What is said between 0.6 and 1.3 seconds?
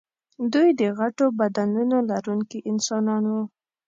د غټو